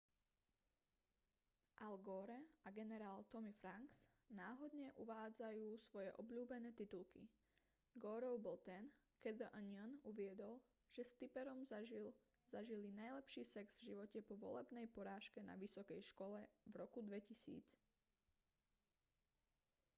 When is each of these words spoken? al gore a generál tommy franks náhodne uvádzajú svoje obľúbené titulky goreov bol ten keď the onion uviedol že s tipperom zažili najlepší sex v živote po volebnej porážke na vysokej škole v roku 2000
al 1.87 1.95
gore 2.05 2.37
a 2.67 2.69
generál 2.79 3.19
tommy 3.33 3.53
franks 3.61 3.99
náhodne 4.39 4.87
uvádzajú 5.03 5.67
svoje 5.87 6.09
obľúbené 6.21 6.69
titulky 6.79 7.23
goreov 8.03 8.35
bol 8.45 8.57
ten 8.69 8.83
keď 9.23 9.33
the 9.45 9.49
onion 9.61 9.91
uviedol 10.11 10.55
že 10.95 11.03
s 11.05 11.13
tipperom 11.21 11.59
zažili 11.69 12.09
najlepší 12.99 13.43
sex 13.53 13.67
v 13.77 13.85
živote 13.93 14.19
po 14.27 14.33
volebnej 14.45 14.85
porážke 14.95 15.39
na 15.49 15.53
vysokej 15.63 16.01
škole 16.09 16.39
v 16.65 16.73
roku 16.81 16.99
2000 17.05 17.61